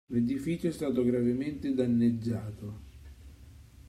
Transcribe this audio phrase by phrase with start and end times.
[0.07, 2.79] L'edificio è stato gravemente danneggiato.